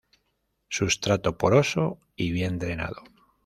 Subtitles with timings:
[0.67, 3.03] Sustrato poroso y bien drenado.